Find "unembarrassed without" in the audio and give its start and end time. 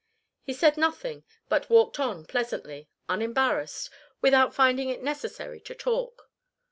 3.07-4.51